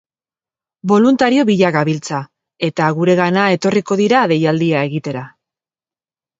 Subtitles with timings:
[0.91, 2.23] Boluntario bila dabiltza,
[2.69, 5.27] eta guregana etorriko dira deialdia egitera.